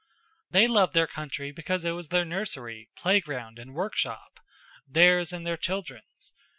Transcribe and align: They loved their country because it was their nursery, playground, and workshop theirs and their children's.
They 0.49 0.65
loved 0.65 0.95
their 0.95 1.05
country 1.05 1.51
because 1.51 1.85
it 1.85 1.91
was 1.91 2.07
their 2.09 2.25
nursery, 2.25 2.89
playground, 2.95 3.59
and 3.59 3.75
workshop 3.75 4.39
theirs 4.87 5.31
and 5.31 5.45
their 5.45 5.57
children's. 5.57 6.33